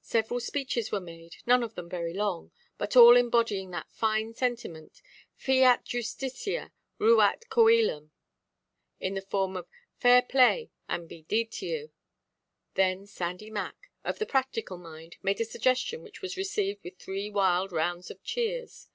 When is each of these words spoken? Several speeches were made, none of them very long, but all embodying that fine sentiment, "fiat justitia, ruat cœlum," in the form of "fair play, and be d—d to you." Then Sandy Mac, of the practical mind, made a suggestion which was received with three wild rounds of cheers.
Several 0.00 0.40
speeches 0.40 0.90
were 0.90 1.02
made, 1.02 1.36
none 1.44 1.62
of 1.62 1.74
them 1.74 1.86
very 1.86 2.14
long, 2.14 2.50
but 2.78 2.96
all 2.96 3.14
embodying 3.14 3.70
that 3.72 3.92
fine 3.92 4.32
sentiment, 4.32 5.02
"fiat 5.36 5.84
justitia, 5.84 6.72
ruat 6.98 7.42
cœlum," 7.50 8.08
in 9.00 9.12
the 9.12 9.20
form 9.20 9.58
of 9.58 9.68
"fair 9.98 10.22
play, 10.22 10.70
and 10.88 11.10
be 11.10 11.24
d—d 11.24 11.44
to 11.58 11.66
you." 11.66 11.90
Then 12.72 13.04
Sandy 13.06 13.50
Mac, 13.50 13.76
of 14.02 14.18
the 14.18 14.24
practical 14.24 14.78
mind, 14.78 15.18
made 15.22 15.42
a 15.42 15.44
suggestion 15.44 16.00
which 16.02 16.22
was 16.22 16.38
received 16.38 16.82
with 16.82 16.96
three 16.96 17.28
wild 17.28 17.70
rounds 17.70 18.10
of 18.10 18.22
cheers. 18.22 18.88